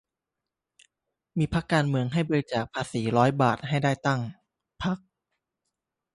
[1.37, 4.21] มีพรรคการเมืองให้บริจาคภาษีร้อยบาทให้ได้ตั้ง
[4.81, 4.97] พรรค